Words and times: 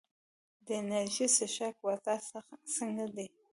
د 0.65 0.67
انرژي 0.81 1.27
څښاک 1.35 1.75
بازار 1.85 2.43
څنګه 2.75 3.05
دی؟ 3.15 3.27